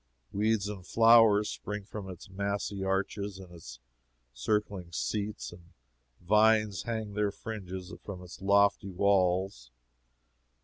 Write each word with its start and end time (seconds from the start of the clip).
Weeds 0.33 0.67
and 0.67 0.83
flowers 0.83 1.47
spring 1.51 1.83
from 1.83 2.09
its 2.09 2.27
massy 2.27 2.83
arches 2.83 3.37
and 3.37 3.53
its 3.53 3.79
circling 4.33 4.91
seats, 4.91 5.51
and 5.51 5.73
vines 6.19 6.81
hang 6.81 7.13
their 7.13 7.29
fringes 7.31 7.93
from 8.03 8.23
its 8.23 8.41
lofty 8.41 8.89
walls. 8.89 9.69